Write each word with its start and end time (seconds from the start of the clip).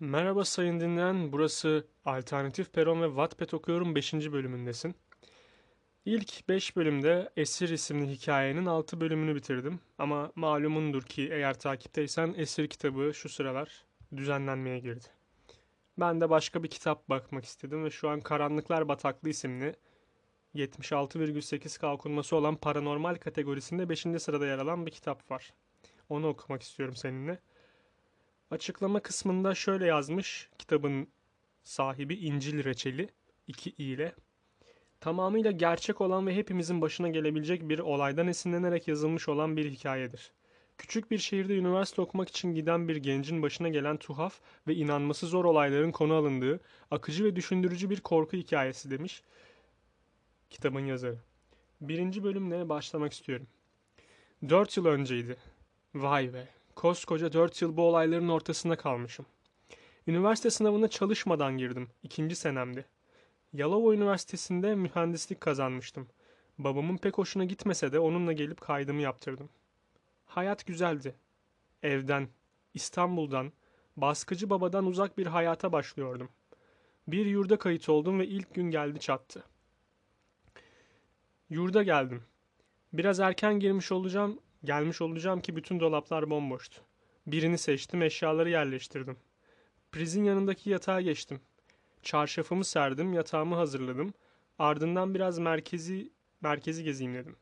Merhaba 0.00 0.44
sayın 0.44 0.80
dinleyen, 0.80 1.32
burası 1.32 1.86
Alternatif 2.04 2.72
Peron 2.72 3.02
ve 3.02 3.06
Wattpad 3.06 3.52
okuyorum 3.52 3.94
5. 3.94 4.14
bölümündesin. 4.14 4.94
İlk 6.04 6.48
5 6.48 6.76
bölümde 6.76 7.30
Esir 7.36 7.68
isimli 7.68 8.10
hikayenin 8.10 8.66
6 8.66 9.00
bölümünü 9.00 9.34
bitirdim. 9.34 9.80
Ama 9.98 10.32
malumundur 10.34 11.02
ki 11.02 11.28
eğer 11.32 11.58
takipteysen 11.58 12.34
Esir 12.36 12.68
kitabı 12.68 13.14
şu 13.14 13.28
sıralar 13.28 13.84
düzenlenmeye 14.16 14.78
girdi. 14.78 15.06
Ben 15.98 16.20
de 16.20 16.30
başka 16.30 16.62
bir 16.62 16.68
kitap 16.68 17.08
bakmak 17.08 17.44
istedim 17.44 17.84
ve 17.84 17.90
şu 17.90 18.08
an 18.08 18.20
Karanlıklar 18.20 18.88
Bataklığı 18.88 19.28
isimli 19.28 19.76
76,8 20.54 21.86
okunması 21.86 22.36
olan 22.36 22.56
paranormal 22.56 23.14
kategorisinde 23.14 23.88
5. 23.88 24.00
sırada 24.00 24.46
yer 24.46 24.58
alan 24.58 24.86
bir 24.86 24.90
kitap 24.90 25.30
var. 25.30 25.52
Onu 26.08 26.28
okumak 26.28 26.62
istiyorum 26.62 26.96
seninle. 26.96 27.38
Açıklama 28.50 29.00
kısmında 29.00 29.54
şöyle 29.54 29.86
yazmış 29.86 30.48
kitabın 30.58 31.08
sahibi 31.62 32.14
İncil 32.14 32.64
Reçeli 32.64 33.08
2 33.46 33.70
i 33.70 33.84
ile. 33.84 34.14
Tamamıyla 35.00 35.50
gerçek 35.50 36.00
olan 36.00 36.26
ve 36.26 36.36
hepimizin 36.36 36.80
başına 36.80 37.08
gelebilecek 37.08 37.68
bir 37.68 37.78
olaydan 37.78 38.28
esinlenerek 38.28 38.88
yazılmış 38.88 39.28
olan 39.28 39.56
bir 39.56 39.70
hikayedir. 39.70 40.32
Küçük 40.78 41.10
bir 41.10 41.18
şehirde 41.18 41.56
üniversite 41.56 42.02
okumak 42.02 42.28
için 42.28 42.54
giden 42.54 42.88
bir 42.88 42.96
gencin 42.96 43.42
başına 43.42 43.68
gelen 43.68 43.96
tuhaf 43.96 44.40
ve 44.66 44.74
inanması 44.74 45.26
zor 45.26 45.44
olayların 45.44 45.92
konu 45.92 46.14
alındığı 46.14 46.60
akıcı 46.90 47.24
ve 47.24 47.36
düşündürücü 47.36 47.90
bir 47.90 48.00
korku 48.00 48.36
hikayesi 48.36 48.90
demiş 48.90 49.22
kitabın 50.50 50.86
yazarı. 50.86 51.18
Birinci 51.80 52.24
bölümle 52.24 52.68
başlamak 52.68 53.12
istiyorum. 53.12 53.46
Dört 54.48 54.76
yıl 54.76 54.86
önceydi. 54.86 55.36
Vay 55.94 56.34
be. 56.34 56.48
Koskoca 56.76 57.32
4 57.32 57.62
yıl 57.62 57.76
bu 57.76 57.82
olayların 57.82 58.28
ortasında 58.28 58.76
kalmışım. 58.76 59.26
Üniversite 60.06 60.50
sınavına 60.50 60.88
çalışmadan 60.88 61.58
girdim. 61.58 61.88
İkinci 62.02 62.36
senemdi. 62.36 62.86
Yalova 63.52 63.94
Üniversitesi'nde 63.94 64.74
mühendislik 64.74 65.40
kazanmıştım. 65.40 66.08
Babamın 66.58 66.96
pek 66.96 67.18
hoşuna 67.18 67.44
gitmese 67.44 67.92
de 67.92 67.98
onunla 67.98 68.32
gelip 68.32 68.60
kaydımı 68.60 69.00
yaptırdım. 69.00 69.48
Hayat 70.26 70.66
güzeldi. 70.66 71.14
Evden, 71.82 72.28
İstanbul'dan, 72.74 73.52
baskıcı 73.96 74.50
babadan 74.50 74.86
uzak 74.86 75.18
bir 75.18 75.26
hayata 75.26 75.72
başlıyordum. 75.72 76.28
Bir 77.08 77.26
yurda 77.26 77.58
kayıt 77.58 77.88
oldum 77.88 78.18
ve 78.18 78.26
ilk 78.26 78.54
gün 78.54 78.70
geldi 78.70 79.00
çattı. 79.00 79.44
Yurda 81.50 81.82
geldim. 81.82 82.22
Biraz 82.92 83.20
erken 83.20 83.60
girmiş 83.60 83.92
olacağım 83.92 84.38
Gelmiş 84.64 85.00
olacağım 85.00 85.40
ki 85.40 85.56
bütün 85.56 85.80
dolaplar 85.80 86.30
bomboştu. 86.30 86.82
Birini 87.26 87.58
seçtim, 87.58 88.02
eşyaları 88.02 88.50
yerleştirdim. 88.50 89.16
Prizin 89.92 90.24
yanındaki 90.24 90.70
yatağa 90.70 91.00
geçtim. 91.00 91.40
Çarşafımı 92.02 92.64
serdim, 92.64 93.12
yatağımı 93.12 93.54
hazırladım. 93.54 94.14
Ardından 94.58 95.14
biraz 95.14 95.38
merkezi 95.38 96.12
merkezi 96.40 96.84
gezeyim 96.84 97.14
dedim. 97.14 97.36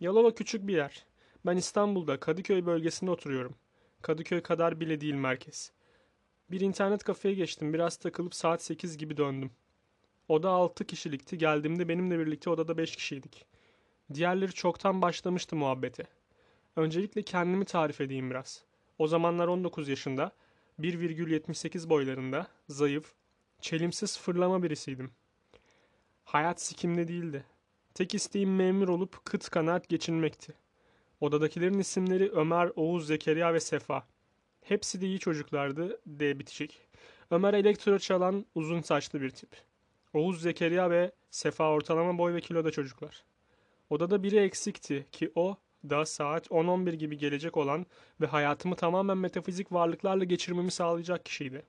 Yalova 0.00 0.34
küçük 0.34 0.66
bir 0.66 0.76
yer. 0.76 1.06
Ben 1.46 1.56
İstanbul'da 1.56 2.20
Kadıköy 2.20 2.66
bölgesinde 2.66 3.10
oturuyorum. 3.10 3.54
Kadıköy 4.02 4.42
kadar 4.42 4.80
bile 4.80 5.00
değil 5.00 5.14
merkez. 5.14 5.72
Bir 6.50 6.60
internet 6.60 7.04
kafeye 7.04 7.34
geçtim. 7.34 7.74
Biraz 7.74 7.96
takılıp 7.96 8.34
saat 8.34 8.62
8 8.62 8.98
gibi 8.98 9.16
döndüm. 9.16 9.50
Oda 10.28 10.50
6 10.50 10.84
kişilikti. 10.84 11.38
Geldiğimde 11.38 11.88
benimle 11.88 12.18
birlikte 12.18 12.50
odada 12.50 12.78
5 12.78 12.96
kişiydik. 12.96 13.46
Diğerleri 14.14 14.52
çoktan 14.52 15.02
başlamıştı 15.02 15.56
muhabbete. 15.56 16.15
Öncelikle 16.76 17.22
kendimi 17.22 17.64
tarif 17.64 18.00
edeyim 18.00 18.30
biraz. 18.30 18.64
O 18.98 19.06
zamanlar 19.06 19.48
19 19.48 19.88
yaşında, 19.88 20.32
1,78 20.80 21.88
boylarında, 21.88 22.46
zayıf, 22.68 23.14
çelimsiz 23.60 24.18
fırlama 24.18 24.62
birisiydim. 24.62 25.10
Hayat 26.24 26.60
sikimde 26.60 27.08
değildi. 27.08 27.44
Tek 27.94 28.14
isteğim 28.14 28.56
memur 28.56 28.88
olup 28.88 29.24
kıt 29.24 29.50
kanaat 29.50 29.88
geçinmekti. 29.88 30.54
Odadakilerin 31.20 31.78
isimleri 31.78 32.30
Ömer, 32.30 32.70
Oğuz, 32.76 33.06
Zekeriya 33.06 33.54
ve 33.54 33.60
Sefa. 33.60 34.06
Hepsi 34.62 35.00
de 35.00 35.06
iyi 35.06 35.18
çocuklardı, 35.18 36.00
D 36.06 36.38
bitecek. 36.38 36.80
Ömer 37.30 37.54
elektro 37.54 37.98
çalan 37.98 38.46
uzun 38.54 38.80
saçlı 38.80 39.20
bir 39.20 39.30
tip. 39.30 39.50
Oğuz, 40.12 40.42
Zekeriya 40.42 40.90
ve 40.90 41.12
Sefa 41.30 41.70
ortalama 41.70 42.18
boy 42.18 42.34
ve 42.34 42.40
kiloda 42.40 42.70
çocuklar. 42.70 43.24
Odada 43.90 44.22
biri 44.22 44.36
eksikti 44.36 45.06
ki 45.12 45.32
o 45.34 45.56
da 45.84 46.06
saat 46.06 46.46
10-11 46.46 46.94
gibi 46.94 47.18
gelecek 47.18 47.56
olan 47.56 47.86
ve 48.20 48.26
hayatımı 48.26 48.76
tamamen 48.76 49.18
metafizik 49.18 49.72
varlıklarla 49.72 50.24
geçirmemi 50.24 50.70
sağlayacak 50.70 51.24
kişiydi. 51.24 51.62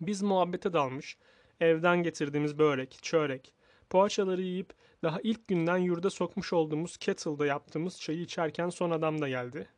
Biz 0.00 0.22
muhabbete 0.22 0.72
dalmış, 0.72 1.16
evden 1.60 2.02
getirdiğimiz 2.02 2.58
börek, 2.58 2.98
çörek, 3.02 3.54
poğaçaları 3.90 4.42
yiyip 4.42 4.74
daha 5.02 5.20
ilk 5.22 5.48
günden 5.48 5.76
yurda 5.76 6.10
sokmuş 6.10 6.52
olduğumuz 6.52 6.96
kettle'da 6.96 7.46
yaptığımız 7.46 8.00
çayı 8.00 8.20
içerken 8.20 8.68
son 8.68 8.90
adam 8.90 9.20
da 9.20 9.28
geldi. 9.28 9.68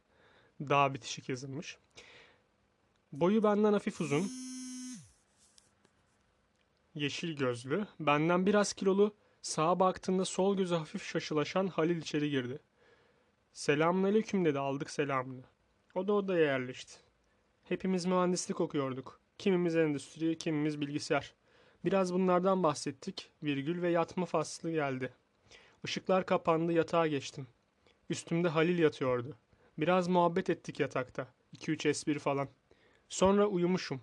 Daha 0.60 0.94
bitişik 0.94 1.28
yazılmış. 1.28 1.78
Boyu 3.12 3.42
benden 3.42 3.72
hafif 3.72 4.00
uzun. 4.00 4.30
Yeşil 6.94 7.36
gözlü, 7.36 7.86
benden 8.00 8.46
biraz 8.46 8.72
kilolu, 8.72 9.14
sağa 9.42 9.80
baktığında 9.80 10.24
sol 10.24 10.56
gözü 10.56 10.74
hafif 10.74 11.04
şaşılaşan 11.04 11.66
Halil 11.66 11.96
içeri 11.96 12.30
girdi. 12.30 12.58
Selamünaleyküm 13.54 14.44
dedi 14.44 14.58
aldık 14.58 14.90
selamını. 14.90 15.42
O 15.94 16.08
da 16.08 16.12
odaya 16.12 16.44
yerleşti. 16.44 16.92
Hepimiz 17.64 18.06
mühendislik 18.06 18.60
okuyorduk. 18.60 19.20
Kimimiz 19.38 19.76
endüstri, 19.76 20.38
kimimiz 20.38 20.80
bilgisayar. 20.80 21.34
Biraz 21.84 22.14
bunlardan 22.14 22.62
bahsettik. 22.62 23.30
Virgül 23.42 23.82
ve 23.82 23.90
yatma 23.90 24.26
faslı 24.26 24.70
geldi. 24.70 25.12
Işıklar 25.84 26.26
kapandı 26.26 26.72
yatağa 26.72 27.06
geçtim. 27.06 27.46
Üstümde 28.10 28.48
Halil 28.48 28.78
yatıyordu. 28.78 29.36
Biraz 29.78 30.08
muhabbet 30.08 30.50
ettik 30.50 30.80
yatakta. 30.80 31.28
2-3 31.56 31.88
espri 31.88 32.18
falan. 32.18 32.48
Sonra 33.08 33.46
uyumuşum. 33.46 34.00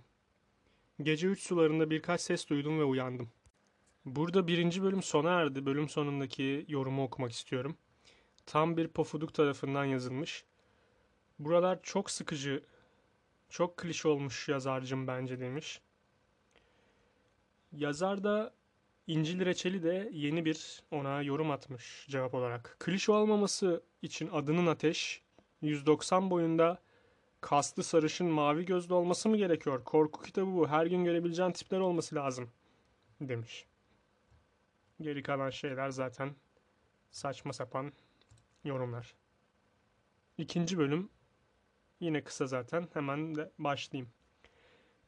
Gece 1.01 1.27
üç 1.27 1.43
sularında 1.43 1.89
birkaç 1.89 2.21
ses 2.21 2.49
duydum 2.49 2.79
ve 2.79 2.83
uyandım. 2.83 3.29
Burada 4.05 4.47
birinci 4.47 4.83
bölüm 4.83 5.03
sona 5.03 5.29
erdi. 5.41 5.65
Bölüm 5.65 5.89
sonundaki 5.89 6.65
yorumu 6.67 7.03
okumak 7.03 7.31
istiyorum 7.31 7.77
tam 8.45 8.77
bir 8.77 8.87
pofuduk 8.87 9.33
tarafından 9.33 9.85
yazılmış. 9.85 10.45
Buralar 11.39 11.79
çok 11.83 12.11
sıkıcı, 12.11 12.63
çok 13.49 13.77
klişe 13.77 14.07
olmuş 14.07 14.49
yazarcım 14.49 15.07
bence 15.07 15.39
demiş. 15.39 15.81
Yazar 17.71 18.23
da 18.23 18.53
İncil 19.07 19.45
Reçeli 19.45 19.83
de 19.83 20.09
yeni 20.13 20.45
bir 20.45 20.83
ona 20.91 21.21
yorum 21.21 21.51
atmış 21.51 22.07
cevap 22.09 22.33
olarak. 22.33 22.75
Klişe 22.79 23.11
olmaması 23.11 23.83
için 24.01 24.29
adının 24.33 24.67
ateş, 24.67 25.21
190 25.61 26.29
boyunda 26.29 26.81
kaslı 27.41 27.83
sarışın 27.83 28.27
mavi 28.27 28.65
gözlü 28.65 28.93
olması 28.93 29.29
mı 29.29 29.37
gerekiyor? 29.37 29.83
Korku 29.83 30.23
kitabı 30.23 30.53
bu. 30.53 30.67
Her 30.67 30.85
gün 30.85 31.03
görebileceğin 31.05 31.51
tipler 31.51 31.79
olması 31.79 32.15
lazım. 32.15 32.49
Demiş. 33.21 33.65
Geri 35.01 35.23
kalan 35.23 35.49
şeyler 35.49 35.89
zaten 35.89 36.35
saçma 37.11 37.53
sapan 37.53 37.91
yorumlar. 38.63 39.15
İkinci 40.37 40.77
bölüm 40.77 41.09
yine 41.99 42.23
kısa 42.23 42.47
zaten. 42.47 42.87
Hemen 42.93 43.35
de 43.35 43.51
başlayayım. 43.59 44.09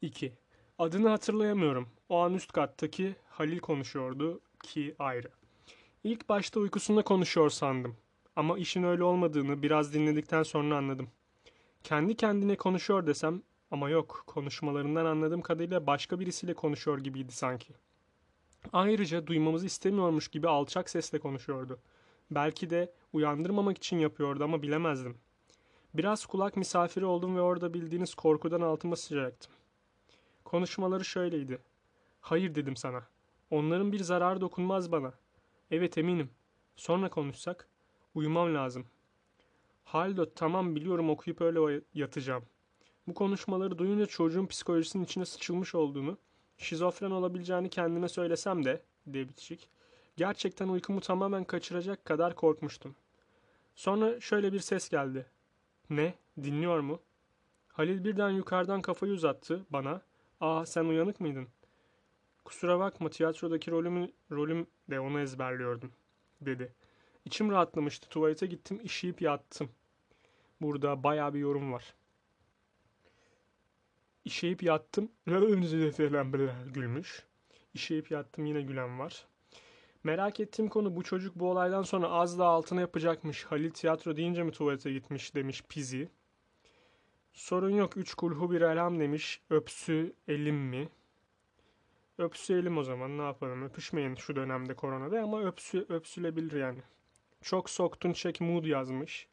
2. 0.01 0.33
Adını 0.79 1.09
hatırlayamıyorum. 1.09 1.89
O 2.09 2.19
an 2.19 2.33
üst 2.33 2.51
kattaki 2.51 3.15
Halil 3.29 3.59
konuşuyordu 3.59 4.41
ki 4.63 4.95
ayrı. 4.99 5.29
İlk 6.03 6.29
başta 6.29 6.59
uykusunda 6.59 7.01
konuşuyor 7.01 7.49
sandım. 7.49 7.97
Ama 8.35 8.57
işin 8.57 8.83
öyle 8.83 9.03
olmadığını 9.03 9.61
biraz 9.61 9.93
dinledikten 9.93 10.43
sonra 10.43 10.77
anladım. 10.77 11.09
Kendi 11.83 12.15
kendine 12.15 12.55
konuşuyor 12.55 13.07
desem 13.07 13.41
ama 13.71 13.89
yok 13.89 14.23
konuşmalarından 14.27 15.05
anladığım 15.05 15.41
kadarıyla 15.41 15.87
başka 15.87 16.19
birisiyle 16.19 16.53
konuşuyor 16.53 16.99
gibiydi 16.99 17.31
sanki. 17.31 17.73
Ayrıca 18.73 19.27
duymamızı 19.27 19.65
istemiyormuş 19.65 20.27
gibi 20.27 20.47
alçak 20.47 20.89
sesle 20.89 21.19
konuşuyordu. 21.19 21.79
Belki 22.31 22.69
de 22.69 22.93
uyandırmamak 23.13 23.77
için 23.77 23.99
yapıyordu 23.99 24.43
ama 24.43 24.61
bilemezdim. 24.61 25.17
Biraz 25.93 26.25
kulak 26.25 26.57
misafiri 26.57 27.05
oldum 27.05 27.35
ve 27.35 27.41
orada 27.41 27.73
bildiğiniz 27.73 28.15
korkudan 28.15 28.61
altıma 28.61 28.95
sıçrayacaktım. 28.95 29.51
Konuşmaları 30.43 31.05
şöyleydi. 31.05 31.59
Hayır 32.21 32.55
dedim 32.55 32.75
sana. 32.75 33.03
Onların 33.51 33.91
bir 33.91 33.99
zararı 33.99 34.41
dokunmaz 34.41 34.91
bana. 34.91 35.13
Evet 35.71 35.97
eminim. 35.97 36.29
Sonra 36.75 37.09
konuşsak. 37.09 37.67
Uyumam 38.15 38.55
lazım. 38.55 38.85
Haldo 39.83 40.25
tamam 40.35 40.75
biliyorum 40.75 41.09
okuyup 41.09 41.41
öyle 41.41 41.81
yatacağım. 41.93 42.43
Bu 43.07 43.13
konuşmaları 43.13 43.77
duyunca 43.77 44.05
çocuğun 44.05 44.45
psikolojisinin 44.45 45.03
içine 45.03 45.25
sıçılmış 45.25 45.75
olduğunu, 45.75 46.17
şizofren 46.57 47.11
olabileceğini 47.11 47.69
kendime 47.69 48.09
söylesem 48.09 48.65
de, 48.65 48.81
diye 49.13 49.29
bitişik, 49.29 49.69
Gerçekten 50.17 50.67
uykumu 50.67 51.01
tamamen 51.01 51.43
kaçıracak 51.43 52.05
kadar 52.05 52.35
korkmuştum. 52.35 52.95
Sonra 53.75 54.19
şöyle 54.19 54.53
bir 54.53 54.59
ses 54.59 54.89
geldi. 54.89 55.25
Ne? 55.89 56.13
Dinliyor 56.43 56.79
mu? 56.79 56.99
Halil 57.67 58.03
birden 58.03 58.29
yukarıdan 58.29 58.81
kafayı 58.81 59.13
uzattı 59.13 59.65
bana. 59.69 60.01
Aa 60.41 60.65
sen 60.65 60.85
uyanık 60.85 61.19
mıydın? 61.19 61.47
Kusura 62.45 62.79
bakma 62.79 63.09
tiyatrodaki 63.09 63.71
rolümü, 63.71 64.11
rolüm 64.31 64.67
de 64.89 64.99
onu 64.99 65.19
ezberliyordum 65.19 65.91
dedi. 66.41 66.73
İçim 67.25 67.51
rahatlamıştı. 67.51 68.09
Tuvalete 68.09 68.45
gittim 68.45 68.79
işeyip 68.83 69.21
yattım. 69.21 69.69
Burada 70.61 71.03
baya 71.03 71.33
bir 71.33 71.39
yorum 71.39 71.73
var. 71.73 71.93
İşeyip 74.25 74.63
yattım. 74.63 75.11
Gülmüş. 76.73 77.23
İşeyip 77.73 78.11
yattım 78.11 78.45
yine 78.45 78.61
gülen 78.61 78.99
var. 78.99 79.25
Merak 80.03 80.39
ettiğim 80.39 80.69
konu 80.69 80.95
bu 80.95 81.03
çocuk 81.03 81.35
bu 81.35 81.51
olaydan 81.51 81.81
sonra 81.81 82.09
az 82.09 82.39
daha 82.39 82.49
altına 82.49 82.81
yapacakmış. 82.81 83.43
Halil 83.45 83.71
tiyatro 83.71 84.15
deyince 84.15 84.43
mi 84.43 84.51
tuvalete 84.51 84.93
gitmiş 84.93 85.35
demiş 85.35 85.63
Pizi. 85.69 86.09
Sorun 87.33 87.69
yok. 87.69 87.97
Üç 87.97 88.13
kulhu 88.13 88.51
bir 88.51 88.61
elham 88.61 88.99
demiş. 88.99 89.41
Öpsü 89.49 90.13
elim 90.27 90.55
mi? 90.55 90.89
Öpsü 92.17 92.53
elim 92.53 92.77
o 92.77 92.83
zaman 92.83 93.17
ne 93.17 93.21
yapalım. 93.21 93.63
Öpüşmeyin 93.63 94.15
şu 94.15 94.35
dönemde 94.35 94.73
koronada 94.73 95.21
ama 95.21 95.43
öpsü, 95.43 95.85
öpsülebilir 95.89 96.59
yani. 96.59 96.79
Çok 97.41 97.69
soktun 97.69 98.13
çek 98.13 98.41
mood 98.41 98.65
yazmış. 98.65 99.27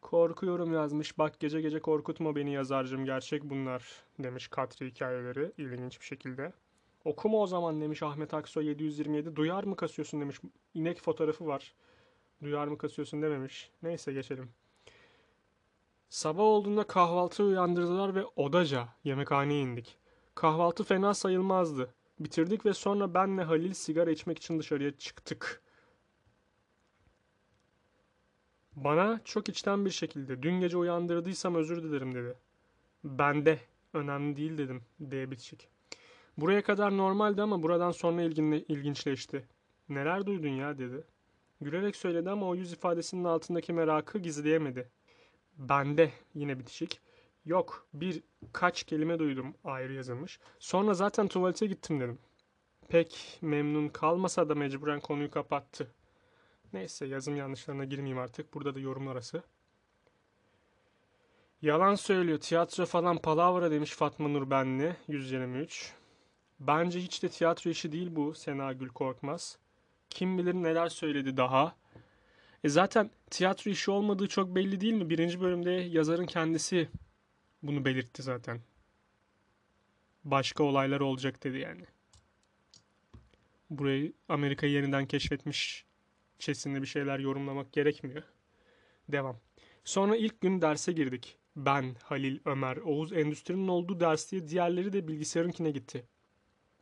Korkuyorum 0.00 0.72
yazmış. 0.72 1.18
Bak 1.18 1.40
gece 1.40 1.60
gece 1.60 1.80
korkutma 1.80 2.36
beni 2.36 2.52
yazarcım. 2.52 3.04
Gerçek 3.04 3.44
bunlar 3.44 3.84
demiş 4.18 4.48
Katri 4.48 4.90
hikayeleri 4.90 5.52
ilginç 5.58 6.00
bir 6.00 6.04
şekilde. 6.04 6.52
Okuma 7.04 7.38
o 7.38 7.46
zaman 7.46 7.80
demiş 7.80 8.02
Ahmet 8.02 8.34
Aksoy 8.34 8.66
727. 8.66 9.36
Duyar 9.36 9.64
mı 9.64 9.76
kasıyorsun 9.76 10.20
demiş. 10.20 10.40
İnek 10.74 11.00
fotoğrafı 11.00 11.46
var. 11.46 11.74
Duyar 12.42 12.66
mı 12.66 12.78
kasıyorsun 12.78 13.22
dememiş. 13.22 13.70
Neyse 13.82 14.12
geçelim. 14.12 14.50
Sabah 16.08 16.42
olduğunda 16.42 16.86
kahvaltı 16.86 17.44
uyandırdılar 17.44 18.14
ve 18.14 18.24
odaca 18.36 18.88
yemekhaneye 19.04 19.60
indik. 19.60 19.96
Kahvaltı 20.34 20.84
fena 20.84 21.14
sayılmazdı. 21.14 21.94
Bitirdik 22.20 22.66
ve 22.66 22.74
sonra 22.74 23.14
benle 23.14 23.42
Halil 23.42 23.74
sigara 23.74 24.10
içmek 24.10 24.38
için 24.38 24.58
dışarıya 24.58 24.98
çıktık. 24.98 25.62
Bana 28.76 29.20
çok 29.24 29.48
içten 29.48 29.84
bir 29.84 29.90
şekilde 29.90 30.42
dün 30.42 30.60
gece 30.60 30.76
uyandırdıysam 30.76 31.54
özür 31.54 31.82
dilerim 31.82 32.14
dedi. 32.14 32.38
Ben 33.04 33.46
de 33.46 33.60
önemli 33.92 34.36
değil 34.36 34.58
dedim 34.58 34.82
D 35.00 35.30
bitişik. 35.30 35.68
Buraya 36.40 36.62
kadar 36.62 36.96
normaldi 36.96 37.42
ama 37.42 37.62
buradan 37.62 37.90
sonra 37.90 38.22
ilginle, 38.22 38.62
ilginçleşti. 38.62 39.44
Neler 39.88 40.26
duydun 40.26 40.48
ya 40.48 40.78
dedi. 40.78 41.04
Gülerek 41.60 41.96
söyledi 41.96 42.30
ama 42.30 42.46
o 42.46 42.54
yüz 42.54 42.72
ifadesinin 42.72 43.24
altındaki 43.24 43.72
merakı 43.72 44.18
gizleyemedi. 44.18 44.90
Bende 45.58 46.10
yine 46.34 46.58
bitişik. 46.58 47.00
Yok 47.44 47.86
bir 47.94 48.22
kaç 48.52 48.82
kelime 48.84 49.18
duydum 49.18 49.54
ayrı 49.64 49.92
yazılmış. 49.92 50.40
Sonra 50.58 50.94
zaten 50.94 51.28
tuvalete 51.28 51.66
gittim 51.66 52.00
dedim. 52.00 52.18
Pek 52.88 53.38
memnun 53.42 53.88
kalmasa 53.88 54.48
da 54.48 54.54
mecburen 54.54 55.00
konuyu 55.00 55.30
kapattı. 55.30 55.90
Neyse 56.72 57.06
yazım 57.06 57.36
yanlışlarına 57.36 57.84
girmeyeyim 57.84 58.18
artık. 58.18 58.54
Burada 58.54 58.74
da 58.74 58.80
yorum 58.80 59.08
arası. 59.08 59.42
Yalan 61.62 61.94
söylüyor. 61.94 62.38
Tiyatro 62.38 62.86
falan 62.86 63.18
palavra 63.18 63.70
demiş 63.70 63.92
Fatma 63.92 64.28
Nur 64.28 64.50
Benli 64.50 64.96
123. 65.08 65.99
Bence 66.60 67.00
hiç 67.00 67.22
de 67.22 67.28
tiyatro 67.28 67.70
işi 67.70 67.92
değil 67.92 68.16
bu 68.16 68.34
Sena 68.34 68.72
Gül 68.72 68.88
Korkmaz. 68.88 69.58
Kim 70.10 70.38
bilir 70.38 70.54
neler 70.54 70.88
söyledi 70.88 71.36
daha. 71.36 71.76
E 72.64 72.68
zaten 72.68 73.10
tiyatro 73.30 73.70
işi 73.70 73.90
olmadığı 73.90 74.28
çok 74.28 74.54
belli 74.54 74.80
değil 74.80 74.92
mi? 74.92 75.10
Birinci 75.10 75.40
bölümde 75.40 75.70
yazarın 75.70 76.26
kendisi 76.26 76.88
bunu 77.62 77.84
belirtti 77.84 78.22
zaten. 78.22 78.60
Başka 80.24 80.64
olaylar 80.64 81.00
olacak 81.00 81.44
dedi 81.44 81.58
yani. 81.58 81.84
Burayı 83.70 84.12
Amerika'yı 84.28 84.72
yeniden 84.72 85.06
keşfetmiş 85.06 85.84
çesinde 86.38 86.82
bir 86.82 86.86
şeyler 86.86 87.18
yorumlamak 87.18 87.72
gerekmiyor. 87.72 88.22
Devam. 89.08 89.36
Sonra 89.84 90.16
ilk 90.16 90.40
gün 90.40 90.62
derse 90.62 90.92
girdik. 90.92 91.36
Ben, 91.56 91.96
Halil, 92.02 92.38
Ömer, 92.44 92.76
Oğuz 92.76 93.12
endüstrinin 93.12 93.68
olduğu 93.68 94.00
ders 94.00 94.32
diye 94.32 94.48
diğerleri 94.48 94.92
de 94.92 95.08
bilgisayarınkine 95.08 95.70
gitti. 95.70 96.06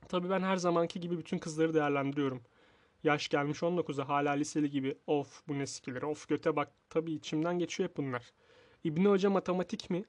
Tabii 0.08 0.30
ben 0.30 0.40
her 0.40 0.56
zamanki 0.56 1.00
gibi 1.00 1.18
bütün 1.18 1.38
kızları 1.38 1.74
değerlendiriyorum. 1.74 2.40
Yaş 3.04 3.28
gelmiş 3.28 3.58
19'a 3.62 4.08
hala 4.08 4.32
liseli 4.32 4.70
gibi 4.70 4.98
of 5.06 5.42
bu 5.48 5.58
ne 5.58 5.66
sikilir 5.66 6.02
of 6.02 6.28
göte 6.28 6.56
bak 6.56 6.68
tabii 6.90 7.12
içimden 7.12 7.58
geçiyor 7.58 7.88
hep 7.88 7.96
bunlar. 7.96 8.32
İbni 8.84 9.08
Hoca 9.08 9.30
matematik 9.30 9.90
mi? 9.90 10.04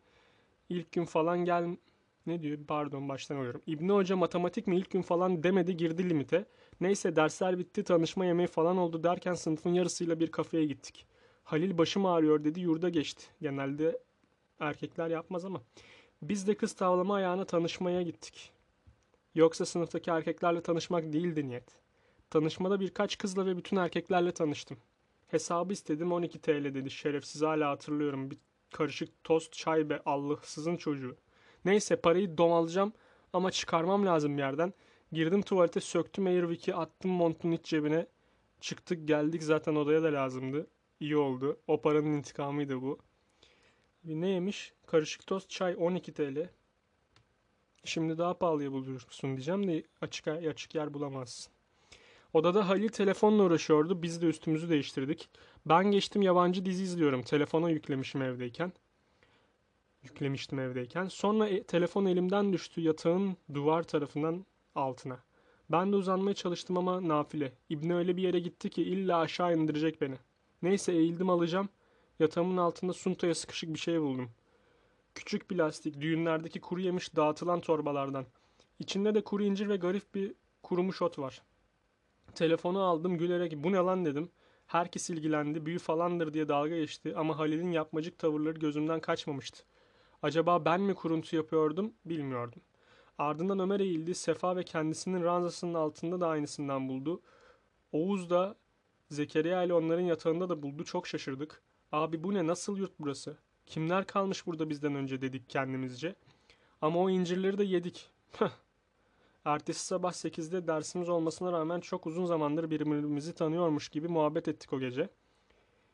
İlk 0.70 0.92
gün 0.92 1.06
falan 1.06 1.46
gel... 1.46 1.78
Ne 2.26 2.42
diyor? 2.42 2.58
Pardon 2.68 3.10
baştan 3.10 3.36
alıyorum. 3.36 3.62
İbni 3.68 3.92
Hoca 3.92 4.16
matematik 4.16 4.68
mi 4.68 4.78
ilk 4.78 4.92
gün 4.92 5.02
falan 5.02 5.44
demedi 5.44 5.78
girdi 5.78 6.10
limite. 6.10 6.46
Neyse 6.82 7.16
dersler 7.16 7.60
bitti 7.60 7.84
tanışma 7.84 8.26
yemeği 8.26 8.48
falan 8.48 8.78
oldu 8.78 9.04
derken 9.04 9.34
sınıfın 9.34 9.74
yarısıyla 9.74 10.20
bir 10.20 10.32
kafeye 10.32 10.66
gittik. 10.66 11.06
Halil 11.44 11.78
başım 11.78 12.06
ağrıyor 12.06 12.44
dedi 12.44 12.60
yurda 12.60 12.90
geçti. 12.90 13.26
Genelde 13.42 14.00
erkekler 14.60 15.10
yapmaz 15.10 15.46
ama. 15.46 15.62
Biz 16.22 16.48
de 16.48 16.56
kız 16.56 16.74
tavlama 16.74 17.16
ayağına 17.16 17.46
tanışmaya 17.46 18.02
gittik. 18.02 18.52
Yoksa 19.40 19.66
sınıftaki 19.66 20.12
erkeklerle 20.12 20.62
tanışmak 20.62 21.14
değildi 21.14 21.48
niyet. 21.48 21.64
Tanışmada 22.30 22.80
birkaç 22.80 23.18
kızla 23.18 23.46
ve 23.46 23.58
bütün 23.58 23.78
erkeklerle 23.78 24.32
tanıştım. 24.32 24.78
Hesabı 25.28 25.74
istedim 25.74 26.12
12 26.12 26.40
TL 26.42 26.64
dedi 26.64 26.92
şerefsiz 26.92 27.42
hala 27.42 27.70
hatırlıyorum. 27.70 28.32
Bir 28.32 28.38
karışık 28.74 29.24
tost 29.24 29.54
çay 29.54 29.90
be 29.90 30.02
Allahsızın 30.06 30.78
çocuğu. 30.78 31.18
Neyse 31.66 31.96
parayı 31.96 32.38
domalacağım 32.38 32.94
ama 33.34 33.52
çıkarmam 33.52 34.06
lazım 34.06 34.38
yerden. 34.38 34.74
Girdim 35.12 35.42
tuvalete 35.42 35.80
söktüm 35.80 36.26
Airwick'i 36.26 36.76
attım 36.76 37.12
montun 37.12 37.52
iç 37.52 37.66
cebine. 37.66 38.08
Çıktık 38.62 39.08
geldik 39.08 39.44
zaten 39.44 39.76
odaya 39.76 40.04
da 40.04 40.14
lazımdı. 40.14 40.68
İyi 41.00 41.18
oldu. 41.18 41.60
O 41.68 41.82
paranın 41.82 42.14
intikamıydı 42.14 42.82
bu. 42.82 43.00
Neymiş? 44.04 44.74
Karışık 44.88 45.28
tost 45.28 45.50
çay 45.50 45.76
12 45.78 46.14
TL. 46.14 46.50
Şimdi 47.86 48.18
daha 48.18 48.34
pahalıya 48.34 48.72
bulursun 48.72 49.30
diyeceğim 49.30 49.68
de 49.68 49.84
açık, 50.02 50.28
açık 50.28 50.76
yer 50.76 50.94
bulamazsın. 50.94 51.54
Odada 52.34 52.70
Halil 52.70 52.90
telefonla 52.90 53.44
uğraşıyordu. 53.44 54.04
Biz 54.04 54.22
de 54.22 54.26
üstümüzü 54.26 54.70
değiştirdik. 54.70 55.30
Ben 55.66 55.92
geçtim 55.92 56.22
yabancı 56.22 56.66
dizi 56.66 56.84
izliyorum. 56.84 57.22
Telefona 57.22 57.70
yüklemişim 57.70 58.22
evdeyken. 58.22 58.74
Yüklemiştim 60.04 60.60
evdeyken. 60.60 61.08
Sonra 61.08 61.48
e, 61.48 61.64
telefon 61.64 62.06
elimden 62.06 62.54
düştü 62.54 62.82
yatağın 62.82 63.38
duvar 63.54 63.84
tarafından 63.84 64.46
altına. 64.76 65.20
Ben 65.72 65.92
de 65.92 65.96
uzanmaya 65.96 66.34
çalıştım 66.34 66.78
ama 66.78 67.08
nafile. 67.08 67.54
İbni 67.70 67.96
öyle 67.96 68.18
bir 68.18 68.22
yere 68.22 68.40
gitti 68.40 68.70
ki 68.70 68.84
illa 68.84 69.18
aşağı 69.18 69.58
indirecek 69.58 70.02
beni. 70.02 70.16
Neyse 70.62 70.92
eğildim 70.92 71.30
alacağım. 71.30 71.70
Yatağımın 72.20 72.58
altında 72.58 72.94
suntaya 72.94 73.36
sıkışık 73.36 73.74
bir 73.74 73.80
şey 73.80 74.02
buldum. 74.02 74.30
Küçük 75.20 75.50
plastik, 75.50 76.02
düğünlerdeki 76.02 76.62
kuru 76.62 76.82
yemiş 76.82 77.16
dağıtılan 77.16 77.62
torbalardan. 77.62 78.26
İçinde 78.80 79.16
de 79.16 79.24
kuru 79.24 79.44
incir 79.44 79.70
ve 79.70 79.78
garip 79.78 80.16
bir 80.16 80.34
kurumuş 80.64 81.02
ot 81.02 81.20
var. 81.20 81.42
Telefonu 82.36 82.82
aldım 82.82 83.18
gülerek 83.18 83.64
bu 83.64 83.72
ne 83.72 83.78
lan 83.78 84.06
dedim. 84.06 84.30
Herkes 84.68 85.10
ilgilendi, 85.10 85.66
büyü 85.66 85.80
falandır 85.80 86.34
diye 86.34 86.48
dalga 86.48 86.78
geçti 86.78 87.14
ama 87.18 87.38
Halil'in 87.38 87.72
yapmacık 87.72 88.20
tavırları 88.20 88.60
gözümden 88.60 89.00
kaçmamıştı. 89.00 89.64
Acaba 90.22 90.66
ben 90.66 90.82
mi 90.82 90.94
kuruntu 90.94 91.36
yapıyordum 91.36 91.94
bilmiyordum. 92.06 92.62
Ardından 93.18 93.60
Ömer 93.60 93.80
eğildi. 93.80 94.16
Sefa 94.16 94.56
ve 94.56 94.64
kendisinin 94.64 95.24
ranzasının 95.24 95.74
altında 95.74 96.22
da 96.22 96.28
aynısından 96.28 96.90
buldu. 96.90 97.22
Oğuz 97.92 98.30
da 98.30 98.56
Zekeriya 99.10 99.64
ile 99.64 99.74
onların 99.74 100.04
yatağında 100.04 100.50
da 100.50 100.64
buldu. 100.64 100.84
Çok 100.84 101.08
şaşırdık. 101.08 101.62
Abi 101.92 102.24
bu 102.24 102.34
ne 102.34 102.48
nasıl 102.48 102.78
yurt 102.78 102.94
burası? 103.00 103.38
Kimler 103.70 104.08
kalmış 104.08 104.48
burada 104.48 104.70
bizden 104.70 104.96
önce 104.96 105.22
dedik 105.22 105.50
kendimizce. 105.50 106.16
Ama 106.82 107.00
o 107.00 107.10
incirleri 107.10 107.58
de 107.58 107.64
yedik. 107.64 108.10
Ertesi 109.46 109.86
sabah 109.86 110.12
8'de 110.12 110.68
dersimiz 110.68 111.10
olmasına 111.10 111.52
rağmen 111.52 111.80
çok 111.80 112.08
uzun 112.08 112.26
zamandır 112.26 112.70
birbirimizi 112.70 113.34
tanıyormuş 113.34 113.90
gibi 113.90 114.08
muhabbet 114.08 114.48
ettik 114.48 114.74
o 114.74 114.80
gece. 114.80 115.10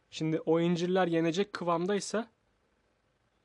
Şimdi 0.09 0.39
o 0.39 0.59
incirler 0.59 1.07
yenecek 1.07 1.53
kıvamdaysa 1.53 2.27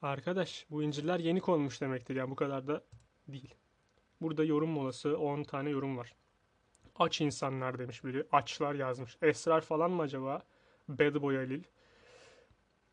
arkadaş 0.03 0.67
bu 0.71 0.83
incirler 0.83 1.19
yeni 1.19 1.41
konmuş 1.41 1.81
demektir. 1.81 2.17
Yani 2.17 2.31
bu 2.31 2.37
kadar 2.37 2.67
da 2.67 2.85
değil. 3.29 3.55
Burada 4.21 4.45
yorum 4.45 4.71
molası 4.71 5.19
10 5.19 5.43
tane 5.43 5.71
yorum 5.71 5.97
var. 5.97 6.15
Aç 6.99 7.21
insanlar 7.21 7.79
demiş 7.79 8.05
biri. 8.05 8.27
Açlar 8.33 8.75
yazmış. 8.75 9.19
Esrar 9.23 9.61
falan 9.61 9.91
mı 9.91 10.03
acaba? 10.03 10.43
Bad 10.89 11.23
Boy 11.23 11.37
Halil. 11.37 11.63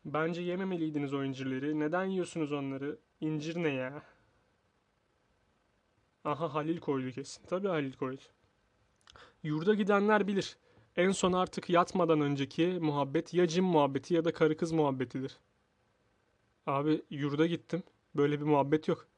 Bence 0.04 0.42
yememeliydiniz 0.42 1.14
o 1.14 1.24
incirleri. 1.24 1.80
Neden 1.80 2.04
yiyorsunuz 2.04 2.52
onları? 2.52 2.98
İncir 3.20 3.56
ne 3.62 3.68
ya? 3.68 4.02
Aha 6.24 6.54
Halil 6.54 6.80
koydu 6.80 7.10
kesin. 7.10 7.46
Tabii 7.46 7.68
Halil 7.68 7.92
koydu. 7.92 8.22
Yurda 9.42 9.74
gidenler 9.74 10.26
bilir. 10.26 10.56
En 10.96 11.10
son 11.10 11.32
artık 11.32 11.70
yatmadan 11.70 12.20
önceki 12.20 12.66
muhabbet 12.66 13.34
ya 13.34 13.48
cim 13.48 13.64
muhabbeti 13.64 14.14
ya 14.14 14.24
da 14.24 14.32
karı 14.32 14.56
kız 14.56 14.72
muhabbetidir. 14.72 15.38
Abi 16.66 17.02
yurda 17.10 17.46
gittim. 17.46 17.82
Böyle 18.14 18.40
bir 18.40 18.44
muhabbet 18.44 18.88
yok. 18.88 19.08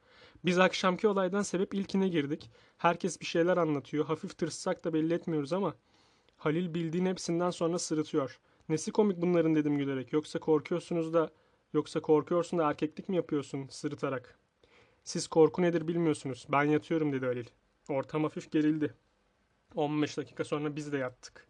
Biz 0.45 0.59
akşamki 0.59 1.07
olaydan 1.07 1.41
sebep 1.41 1.73
ilkine 1.73 2.07
girdik. 2.07 2.49
Herkes 2.77 3.19
bir 3.19 3.25
şeyler 3.25 3.57
anlatıyor. 3.57 4.05
Hafif 4.05 4.37
tırssak 4.37 4.83
da 4.83 4.93
belli 4.93 5.13
etmiyoruz 5.13 5.53
ama 5.53 5.75
Halil 6.37 6.73
bildiğin 6.73 7.05
hepsinden 7.05 7.49
sonra 7.49 7.79
sırıtıyor. 7.79 8.39
Nesi 8.71 8.91
komik 8.91 9.17
bunların 9.21 9.55
dedim 9.55 9.77
gülerek. 9.77 10.13
Yoksa 10.13 10.39
korkuyorsunuz 10.39 11.13
da 11.13 11.31
yoksa 11.73 11.99
korkuyorsun 11.99 12.59
da 12.59 12.69
erkeklik 12.69 13.09
mi 13.09 13.15
yapıyorsun 13.15 13.67
sırıtarak. 13.67 14.39
Siz 15.03 15.27
korku 15.27 15.61
nedir 15.61 15.87
bilmiyorsunuz. 15.87 16.47
Ben 16.49 16.63
yatıyorum 16.63 17.13
dedi 17.13 17.25
Halil. 17.25 17.45
Ortam 17.89 18.23
hafif 18.23 18.51
gerildi. 18.51 18.93
15 19.75 20.17
dakika 20.17 20.43
sonra 20.43 20.75
biz 20.75 20.91
de 20.91 20.97
yattık. 20.97 21.47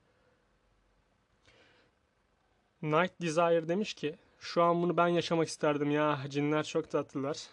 Night 2.82 3.22
Desire 3.22 3.68
demiş 3.68 3.94
ki 3.94 4.16
şu 4.40 4.64
an 4.64 4.82
bunu 4.82 4.98
ben 4.98 5.08
yaşamak 5.08 5.48
isterdim 5.48 5.92
ya. 5.92 6.20
Cinler 6.30 6.64
çok 6.64 6.92
tatlılar. 6.92 7.48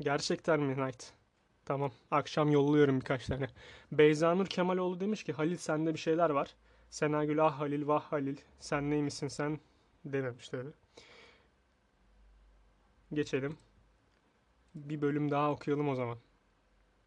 Gerçekten 0.00 0.60
mi 0.60 0.86
Night? 0.86 1.12
Tamam. 1.64 1.92
Akşam 2.10 2.50
yolluyorum 2.50 3.00
birkaç 3.00 3.26
tane. 3.26 3.46
Beyzanur 3.92 4.46
Kemaloğlu 4.46 5.00
demiş 5.00 5.24
ki 5.24 5.32
Halil 5.32 5.56
sende 5.56 5.94
bir 5.94 5.98
şeyler 5.98 6.30
var. 6.30 6.54
Senagül 6.94 7.44
ah 7.44 7.60
Halil 7.60 7.86
vah 7.86 8.02
Halil. 8.02 8.36
Sen 8.60 8.90
neymişsin 8.90 9.28
sen 9.28 9.60
dememiş 10.04 10.48
tabi. 10.48 10.70
Geçelim. 13.12 13.56
Bir 14.74 15.00
bölüm 15.00 15.30
daha 15.30 15.50
okuyalım 15.50 15.88
o 15.88 15.94
zaman. 15.94 16.18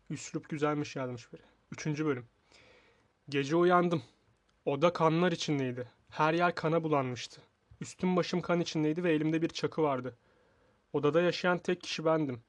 Üslup 0.10 0.50
güzelmiş 0.50 0.96
yazmış 0.96 1.34
biri. 1.34 1.42
Üçüncü 1.72 2.06
bölüm. 2.06 2.26
Gece 3.30 3.56
uyandım. 3.56 4.04
Oda 4.66 4.94
kanlar 4.94 5.32
içindeydi. 5.32 5.92
Her 6.10 6.34
yer 6.34 6.56
kana 6.56 6.84
bulanmıştı. 6.84 7.42
Üstüm 7.82 8.16
başım 8.16 8.42
kan 8.42 8.60
içindeydi 8.60 9.04
ve 9.04 9.14
elimde 9.14 9.42
bir 9.42 9.50
çakı 9.50 9.84
vardı. 9.84 10.18
Odada 10.94 11.22
yaşayan 11.22 11.58
tek 11.58 11.82
kişi 11.82 12.06
bendim. 12.06 12.42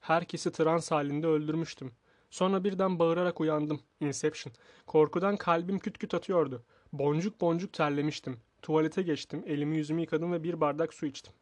Herkesi 0.00 0.52
trans 0.52 0.90
halinde 0.90 1.26
öldürmüştüm. 1.26 1.92
Sonra 2.30 2.64
birden 2.64 2.98
bağırarak 2.98 3.40
uyandım. 3.40 3.80
Inception. 4.00 4.54
Korkudan 4.86 5.36
kalbim 5.36 5.78
küt 5.78 5.98
küt 5.98 6.14
atıyordu. 6.14 6.64
Boncuk 6.98 7.40
boncuk 7.40 7.72
terlemiştim. 7.72 8.40
Tuvalete 8.62 9.02
geçtim, 9.02 9.44
elimi 9.46 9.76
yüzümü 9.76 10.00
yıkadım 10.00 10.32
ve 10.32 10.42
bir 10.42 10.60
bardak 10.60 10.94
su 10.94 11.06
içtim. 11.06 11.32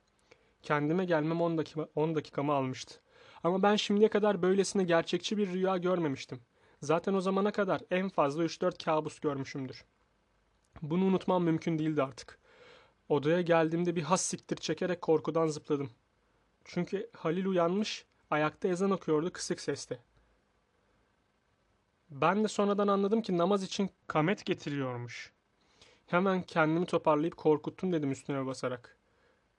Kendime 0.63 1.05
gelmem 1.05 1.41
10 1.41 1.59
dakika, 1.59 1.89
10 1.95 2.15
dakikamı 2.15 2.53
almıştı. 2.53 3.01
Ama 3.45 3.63
ben 3.63 3.77
şimdiye 3.77 4.09
kadar 4.09 4.43
böylesine 4.43 4.85
gerçekçi 4.85 5.37
bir 5.37 5.53
rüya 5.53 5.77
görmemiştim. 5.77 6.41
Zaten 6.83 7.15
o 7.15 7.21
zamana 7.21 7.53
kadar 7.53 7.81
en 7.91 8.09
fazla 8.09 8.45
3-4 8.45 8.85
kabus 8.85 9.21
görmüşümdür. 9.21 9.85
Bunu 10.83 11.05
unutmam 11.05 11.45
mümkün 11.45 11.79
değildi 11.79 12.03
artık. 12.03 12.39
Odaya 13.09 13.41
geldiğimde 13.41 13.97
bir 13.97 14.03
has 14.03 14.23
siktir 14.23 14.57
çekerek 14.57 15.03
korkudan 15.03 15.47
zıpladım. 15.47 15.91
Çünkü 16.65 17.11
Halil 17.17 17.47
uyanmış, 17.47 18.07
ayakta 18.31 18.69
ezan 18.69 18.91
okuyordu 18.91 19.33
kısık 19.33 19.61
sesle. 19.61 19.99
Ben 22.11 22.45
de 22.45 22.49
sonradan 22.49 22.89
anladım 22.89 23.23
ki 23.23 23.39
namaz 23.39 23.63
için 23.63 23.91
kamet 24.07 24.45
getiriyormuş. 24.45 25.32
Hemen 26.13 26.43
kendimi 26.43 26.87
toparlayıp 26.87 27.37
korkuttum 27.37 27.93
dedim 27.93 28.13
üstüne 28.13 28.47
basarak. 28.47 28.97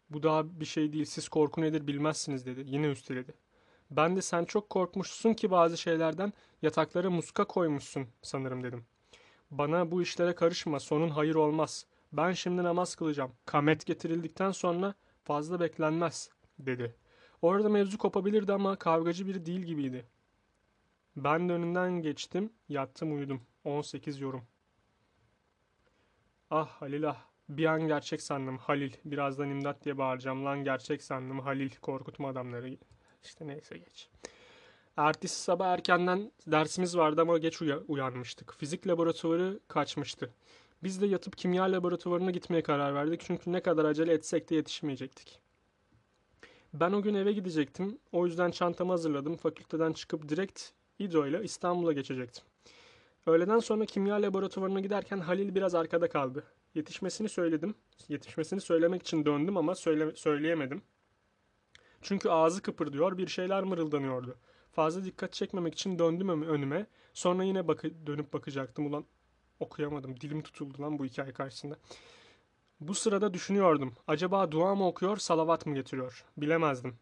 Bu 0.10 0.24
daha 0.24 0.60
bir 0.60 0.66
şey 0.66 0.94
değil, 0.94 1.06
siz 1.06 1.30
korku 1.30 1.62
nedir 1.62 1.88
bilmezsiniz 1.88 2.46
dedi. 2.46 2.64
Yine 2.68 2.88
üsteledi. 2.88 3.34
Ben 3.92 4.16
de 4.16 4.22
sen 4.22 4.46
çok 4.46 4.70
korkmuşsun 4.70 5.34
ki 5.34 5.52
bazı 5.52 5.78
şeylerden 5.78 6.34
yataklara 6.62 7.10
muska 7.10 7.46
koymuşsun 7.46 8.08
sanırım 8.22 8.64
dedim. 8.64 8.86
Bana 9.52 9.92
bu 9.92 10.02
işlere 10.02 10.36
karışma 10.36 10.80
sonun 10.80 11.10
hayır 11.10 11.36
olmaz. 11.36 11.86
Ben 12.12 12.32
şimdi 12.32 12.64
namaz 12.64 12.96
kılacağım. 12.96 13.32
Kamet 13.46 13.86
getirildikten 13.86 14.52
sonra 14.52 14.94
fazla 15.24 15.60
beklenmez 15.60 16.30
dedi. 16.60 16.96
Orada 17.42 17.70
mevzu 17.70 17.98
kopabilirdi 17.98 18.54
ama 18.54 18.76
kavgacı 18.76 19.28
biri 19.28 19.46
değil 19.46 19.62
gibiydi. 19.62 20.06
Ben 21.16 21.50
de 21.50 21.54
önünden 21.54 22.02
geçtim, 22.02 22.54
yattım 22.70 23.16
uyudum. 23.16 23.42
18 23.64 24.22
yorum. 24.22 24.53
Ah 26.56 26.68
Halil 26.82 27.10
ah. 27.10 27.18
Bir 27.50 27.66
an 27.66 27.88
gerçek 27.88 28.22
sandım 28.22 28.58
Halil. 28.58 28.94
Birazdan 29.06 29.50
imdat 29.50 29.86
diye 29.86 29.98
bağıracağım 29.98 30.46
lan 30.46 30.64
gerçek 30.64 31.04
sandım 31.04 31.40
Halil. 31.40 31.72
Korkutma 31.82 32.30
adamları. 32.30 32.78
İşte 33.24 33.48
neyse 33.48 33.78
geç. 33.78 34.10
Ertesi 34.98 35.42
sabah 35.42 35.68
erkenden 35.68 36.32
dersimiz 36.48 36.98
vardı 36.98 37.22
ama 37.22 37.38
geç 37.38 37.62
uya- 37.62 37.84
uyanmıştık. 37.88 38.54
Fizik 38.58 38.88
laboratuvarı 38.88 39.60
kaçmıştı. 39.68 40.34
Biz 40.84 41.02
de 41.02 41.06
yatıp 41.06 41.38
kimya 41.38 41.64
laboratuvarına 41.64 42.32
gitmeye 42.32 42.64
karar 42.64 42.96
verdik 42.96 43.22
çünkü 43.26 43.52
ne 43.52 43.62
kadar 43.62 43.86
acele 43.86 44.14
etsek 44.14 44.50
de 44.50 44.56
yetişmeyecektik. 44.56 45.40
Ben 46.74 46.92
o 46.92 47.02
gün 47.02 47.14
eve 47.16 47.32
gidecektim. 47.32 48.00
O 48.12 48.26
yüzden 48.26 48.52
çantamı 48.52 48.92
hazırladım. 48.92 49.38
Fakülteden 49.38 49.94
çıkıp 49.94 50.30
direkt 50.30 50.70
İdo 51.00 51.28
ile 51.28 51.44
İstanbul'a 51.44 51.94
geçecektim. 51.94 52.44
Öğleden 53.28 53.60
sonra 53.60 53.86
kimya 53.86 54.16
laboratuvarına 54.16 54.80
giderken 54.80 55.20
Halil 55.20 55.56
biraz 55.56 55.76
arkada 55.76 56.10
kaldı. 56.10 56.44
Yetişmesini 56.76 57.30
söyledim. 57.30 57.76
Yetişmesini 58.10 58.62
söylemek 58.62 59.02
için 59.02 59.26
döndüm 59.26 59.58
ama 59.58 59.76
söyle 59.76 60.16
söyleyemedim. 60.16 60.82
Çünkü 62.02 62.30
ağzı 62.30 62.62
kıpırdıyor, 62.62 63.18
bir 63.18 63.28
şeyler 63.28 63.64
mırıldanıyordu. 63.64 64.38
Fazla 64.72 65.06
dikkat 65.06 65.34
çekmemek 65.34 65.74
için 65.74 66.00
döndüm 66.00 66.44
önüme. 66.44 66.88
Sonra 67.14 67.44
yine 67.44 67.68
bakı 67.68 68.08
dönüp 68.08 68.34
bakacaktım. 68.34 68.86
Ulan 68.86 69.06
okuyamadım. 69.60 70.22
Dilim 70.22 70.42
tutuldu 70.42 70.82
lan 70.82 71.00
bu 71.00 71.06
hikaye 71.06 71.32
karşısında. 71.34 71.76
Bu 72.80 72.94
sırada 72.94 73.34
düşünüyordum. 73.34 73.94
Acaba 74.08 74.52
dua 74.52 74.76
mı 74.76 74.88
okuyor, 74.88 75.18
salavat 75.18 75.66
mı 75.66 75.76
getiriyor? 75.76 76.26
Bilemezdim. 76.38 76.96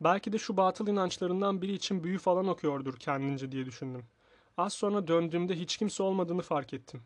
Belki 0.00 0.32
de 0.32 0.38
şu 0.38 0.56
batıl 0.56 0.88
inançlarından 0.88 1.62
biri 1.62 1.72
için 1.72 2.04
büyü 2.04 2.18
falan 2.18 2.48
okuyordur 2.48 2.96
kendince 2.96 3.52
diye 3.52 3.66
düşündüm. 3.66 4.04
Az 4.58 4.72
sonra 4.72 5.08
döndüğümde 5.08 5.54
hiç 5.54 5.76
kimse 5.76 6.02
olmadığını 6.02 6.42
fark 6.42 6.74
ettim. 6.74 7.02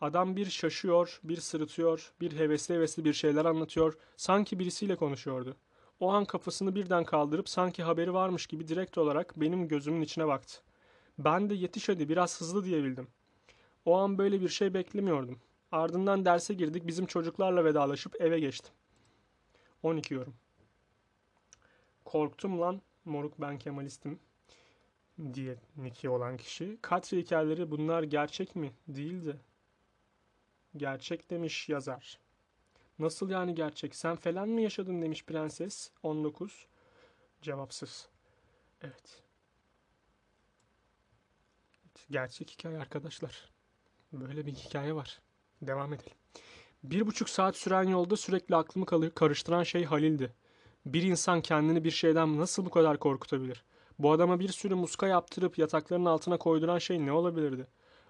Adam 0.00 0.36
bir 0.36 0.46
şaşıyor, 0.50 1.20
bir 1.24 1.36
sırıtıyor, 1.36 2.12
bir 2.20 2.38
hevesli 2.38 2.74
hevesli 2.74 3.04
bir 3.04 3.12
şeyler 3.12 3.44
anlatıyor, 3.44 3.98
sanki 4.16 4.58
birisiyle 4.58 4.96
konuşuyordu. 4.96 5.56
O 6.00 6.12
an 6.12 6.24
kafasını 6.24 6.74
birden 6.74 7.04
kaldırıp 7.04 7.48
sanki 7.48 7.82
haberi 7.82 8.14
varmış 8.14 8.46
gibi 8.46 8.68
direkt 8.68 8.98
olarak 8.98 9.40
benim 9.40 9.68
gözümün 9.68 10.00
içine 10.00 10.26
baktı. 10.26 10.60
Ben 11.18 11.50
de 11.50 11.54
yetiş 11.54 11.88
hadi 11.88 12.08
biraz 12.08 12.40
hızlı 12.40 12.64
diyebildim. 12.64 13.08
O 13.84 13.96
an 13.96 14.18
böyle 14.18 14.40
bir 14.40 14.48
şey 14.48 14.74
beklemiyordum. 14.74 15.38
Ardından 15.72 16.24
derse 16.24 16.54
girdik 16.54 16.86
bizim 16.86 17.06
çocuklarla 17.06 17.64
vedalaşıp 17.64 18.20
eve 18.20 18.40
geçtim. 18.40 18.74
12 19.82 20.14
yorum. 20.14 20.34
Korktum 22.04 22.60
lan 22.60 22.82
moruk 23.04 23.40
ben 23.40 23.58
Kemalistim 23.58 24.18
diye 25.34 25.56
Niki 25.76 26.08
olan 26.08 26.36
kişi. 26.36 26.78
Katri 26.82 27.18
hikayeleri 27.18 27.70
bunlar 27.70 28.02
gerçek 28.02 28.56
mi? 28.56 28.72
Değildi. 28.88 29.40
Gerçek 30.76 31.30
demiş 31.30 31.68
yazar. 31.68 32.18
Nasıl 32.98 33.30
yani 33.30 33.54
gerçek? 33.54 33.94
Sen 33.96 34.16
falan 34.16 34.48
mı 34.48 34.60
yaşadın 34.60 35.02
demiş 35.02 35.24
prenses. 35.24 35.90
19. 36.02 36.66
Cevapsız. 37.42 38.08
Evet. 38.82 39.22
Gerçek 42.10 42.50
hikaye 42.50 42.78
arkadaşlar. 42.78 43.50
Böyle 44.12 44.46
bir 44.46 44.52
hikaye 44.52 44.94
var. 44.94 45.20
Devam 45.62 45.92
edelim. 45.92 46.16
Bir 46.84 47.06
buçuk 47.06 47.28
saat 47.28 47.56
süren 47.56 47.88
yolda 47.88 48.16
sürekli 48.16 48.56
aklımı 48.56 49.10
karıştıran 49.14 49.62
şey 49.62 49.84
Halil'di. 49.84 50.32
Bir 50.86 51.02
insan 51.02 51.40
kendini 51.40 51.84
bir 51.84 51.90
şeyden 51.90 52.38
nasıl 52.38 52.66
bu 52.66 52.70
kadar 52.70 52.98
korkutabilir? 52.98 53.64
Bu 53.98 54.12
adama 54.12 54.40
bir 54.40 54.48
sürü 54.48 54.74
muska 54.74 55.06
yaptırıp 55.06 55.58
yatakların 55.58 56.04
altına 56.04 56.36
koyduran 56.36 56.78
şey 56.78 57.06
ne 57.06 57.12
olabilirdi? 57.12 57.66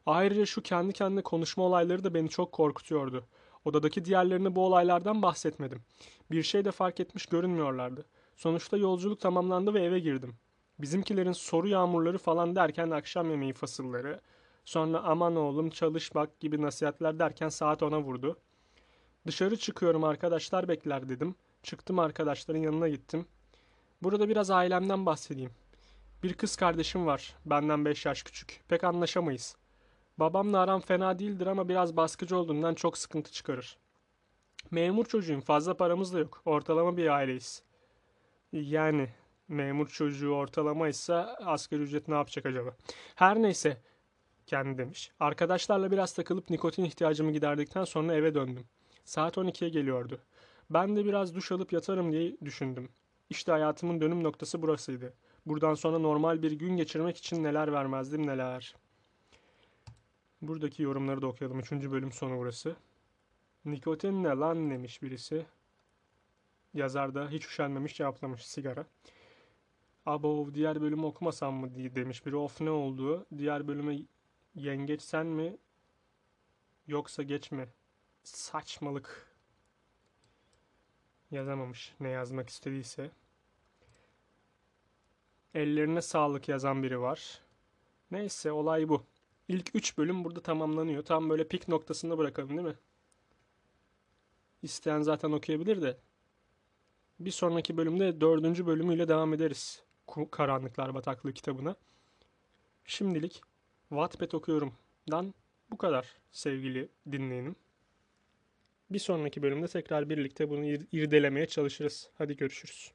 Ayrıca 0.06 0.46
şu 0.46 0.62
kendi 0.62 0.92
kendine 0.92 1.22
konuşma 1.22 1.64
olayları 1.64 2.04
da 2.04 2.14
beni 2.14 2.28
çok 2.28 2.52
korkutuyordu. 2.52 3.24
Odadaki 3.64 4.04
diğerlerine 4.04 4.56
bu 4.56 4.66
olaylardan 4.66 5.22
bahsetmedim. 5.22 5.82
Bir 6.30 6.42
şey 6.42 6.64
de 6.64 6.70
fark 6.70 7.00
etmiş 7.00 7.26
görünmüyorlardı. 7.26 8.04
Sonuçta 8.36 8.76
yolculuk 8.76 9.20
tamamlandı 9.20 9.74
ve 9.74 9.82
eve 9.82 9.98
girdim. 9.98 10.34
Bizimkilerin 10.78 11.32
soru 11.32 11.68
yağmurları 11.68 12.18
falan 12.18 12.56
derken 12.56 12.90
akşam 12.90 13.30
yemeği 13.30 13.52
fasılları, 13.52 14.20
sonra 14.64 15.00
aman 15.02 15.36
oğlum 15.36 15.70
çalış 15.70 16.14
bak 16.14 16.40
gibi 16.40 16.62
nasihatler 16.62 17.18
derken 17.18 17.48
saat 17.48 17.82
ona 17.82 18.00
vurdu. 18.00 18.38
Dışarı 19.26 19.56
çıkıyorum 19.56 20.04
arkadaşlar 20.04 20.68
bekler 20.68 21.08
dedim. 21.08 21.34
Çıktım 21.62 21.98
arkadaşların 21.98 22.60
yanına 22.60 22.88
gittim. 22.88 23.26
Burada 24.02 24.28
biraz 24.28 24.50
ailemden 24.50 25.06
bahsedeyim. 25.06 25.50
Bir 26.24 26.34
kız 26.34 26.56
kardeşim 26.56 27.06
var. 27.06 27.34
Benden 27.46 27.84
5 27.84 28.06
yaş 28.06 28.22
küçük. 28.22 28.60
Pek 28.68 28.84
anlaşamayız. 28.84 29.56
Babamla 30.18 30.58
aram 30.58 30.80
fena 30.80 31.18
değildir 31.18 31.46
ama 31.46 31.68
biraz 31.68 31.96
baskıcı 31.96 32.36
olduğundan 32.36 32.74
çok 32.74 32.98
sıkıntı 32.98 33.32
çıkarır. 33.32 33.78
Memur 34.70 35.04
çocuğum. 35.04 35.40
Fazla 35.40 35.76
paramız 35.76 36.14
da 36.14 36.18
yok. 36.18 36.42
Ortalama 36.44 36.96
bir 36.96 37.08
aileyiz. 37.08 37.62
Yani 38.52 39.08
memur 39.48 39.88
çocuğu 39.88 40.30
ortalamaysa 40.30 41.36
asgari 41.44 41.82
ücret 41.82 42.08
ne 42.08 42.14
yapacak 42.14 42.46
acaba? 42.46 42.76
Her 43.14 43.42
neyse 43.42 43.82
kendi 44.46 44.78
demiş. 44.78 45.12
Arkadaşlarla 45.20 45.90
biraz 45.90 46.12
takılıp 46.12 46.50
nikotin 46.50 46.84
ihtiyacımı 46.84 47.32
giderdikten 47.32 47.84
sonra 47.84 48.14
eve 48.14 48.34
döndüm. 48.34 48.64
Saat 49.04 49.36
12'ye 49.36 49.70
geliyordu. 49.70 50.20
Ben 50.70 50.96
de 50.96 51.04
biraz 51.04 51.34
duş 51.34 51.52
alıp 51.52 51.72
yatarım 51.72 52.12
diye 52.12 52.36
düşündüm. 52.44 52.88
İşte 53.30 53.52
hayatımın 53.52 54.00
dönüm 54.00 54.24
noktası 54.24 54.62
burasıydı. 54.62 55.14
Buradan 55.46 55.74
sonra 55.74 55.98
normal 55.98 56.42
bir 56.42 56.52
gün 56.52 56.76
geçirmek 56.76 57.16
için 57.16 57.44
neler 57.44 57.72
vermezdim 57.72 58.26
neler. 58.26 58.76
Buradaki 60.42 60.82
yorumları 60.82 61.22
da 61.22 61.26
okuyalım. 61.26 61.58
Üçüncü 61.58 61.92
bölüm 61.92 62.12
sonu 62.12 62.38
burası. 62.38 62.76
Nikotin 63.64 64.24
ne 64.24 64.28
lan 64.28 64.70
demiş 64.70 65.02
birisi. 65.02 65.46
Yazar 66.74 67.14
da 67.14 67.28
hiç 67.28 67.46
üşenmemiş 67.46 67.94
cevaplamış 67.94 68.46
sigara. 68.46 68.86
Abo 70.06 70.54
diğer 70.54 70.80
bölümü 70.80 71.04
okumasam 71.04 71.54
mı 71.54 71.74
diye 71.74 71.94
demiş 71.94 72.26
biri. 72.26 72.36
Of 72.36 72.60
ne 72.60 72.70
oldu? 72.70 73.26
Diğer 73.38 73.68
bölüme 73.68 73.98
yengeç 74.54 75.02
sen 75.02 75.26
mi? 75.26 75.56
Yoksa 76.86 77.22
geç 77.22 77.52
mi? 77.52 77.68
Saçmalık. 78.22 79.36
Yazamamış 81.30 81.94
ne 82.00 82.08
yazmak 82.08 82.50
istediyse. 82.50 83.10
Ellerine 85.54 86.02
sağlık 86.02 86.48
yazan 86.48 86.82
biri 86.82 87.00
var. 87.00 87.40
Neyse 88.10 88.52
olay 88.52 88.88
bu. 88.88 89.02
İlk 89.48 89.70
3 89.74 89.98
bölüm 89.98 90.24
burada 90.24 90.40
tamamlanıyor. 90.40 91.04
Tam 91.04 91.30
böyle 91.30 91.48
pik 91.48 91.68
noktasında 91.68 92.18
bırakalım 92.18 92.50
değil 92.50 92.68
mi? 92.68 92.74
İsteyen 94.62 95.02
zaten 95.02 95.32
okuyabilir 95.32 95.82
de. 95.82 95.98
Bir 97.20 97.30
sonraki 97.30 97.76
bölümde 97.76 98.20
dördüncü 98.20 98.66
bölümüyle 98.66 99.08
devam 99.08 99.34
ederiz. 99.34 99.82
Karanlıklar 100.30 100.94
Bataklığı 100.94 101.32
kitabına. 101.32 101.76
Şimdilik 102.84 103.40
Wattpad 103.88 104.32
okuyorumdan 104.32 105.34
bu 105.70 105.78
kadar 105.78 106.14
sevgili 106.32 106.88
dinleyenim. 107.12 107.56
Bir 108.90 108.98
sonraki 108.98 109.42
bölümde 109.42 109.68
tekrar 109.68 110.10
birlikte 110.10 110.50
bunu 110.50 110.64
ir- 110.64 110.86
irdelemeye 110.92 111.46
çalışırız. 111.46 112.10
Hadi 112.18 112.36
görüşürüz. 112.36 112.92